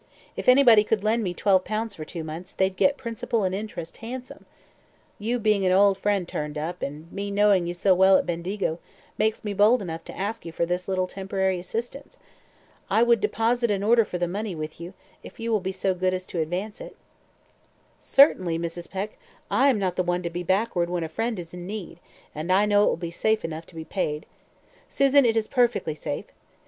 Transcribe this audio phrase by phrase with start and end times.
[0.35, 3.97] If anybody could lend me twelve pounds for two months, they'd get principal and interest
[3.97, 4.47] handsome.
[5.19, 8.79] You being an old friend turned up, and me knowing you so well at Bendigo,
[9.19, 12.17] makes me bold enough to ask you for this little temporary assistance.
[12.89, 15.93] I would deposit an order for the money with you if you will be so
[15.93, 16.95] good as to advance it."
[17.99, 18.89] "Certainly, Mrs.
[18.89, 19.19] Peck,
[19.51, 21.99] I am not the one to be backward when a friend is in need,
[22.33, 24.25] and I know it will be safe enough to be paid.
[24.89, 26.25] Susan, it is perfectly safe.